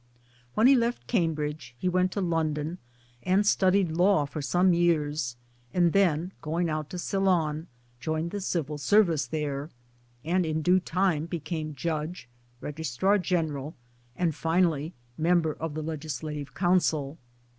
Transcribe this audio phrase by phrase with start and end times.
[0.55, 2.79] When he left Cambridge he went to London
[3.21, 5.37] and studied Law for some years,
[5.75, 7.67] and then going out to Ceylon
[7.99, 9.69] joined the Civil Service there,
[10.25, 12.27] and in due time became Judge,
[12.61, 13.75] Registrar General,
[14.15, 17.19] and finally Member of the Legislative Council.